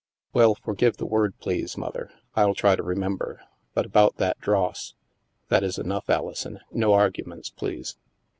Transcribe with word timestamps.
"Well, 0.33 0.55
forgive 0.55 0.97
the 0.97 1.05
word, 1.05 1.35
please. 1.39 1.77
Mother. 1.77 2.09
I'll 2.35 2.55
try 2.55 2.75
to 2.75 2.81
remember. 2.81 3.41
But 3.75 3.85
about 3.85 4.17
that 4.17 4.39
dross..." 4.41 4.95
"That 5.49 5.63
is 5.63 5.77
enough, 5.77 6.09
Alison. 6.09 6.59
No 6.71 6.93
arguments, 6.93 7.51
please." 7.51 7.97